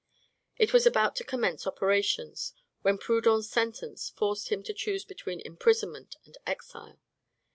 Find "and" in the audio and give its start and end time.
6.25-6.35